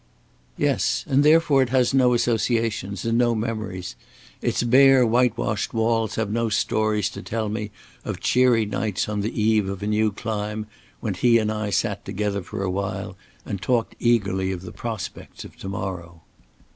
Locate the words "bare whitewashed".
4.63-5.75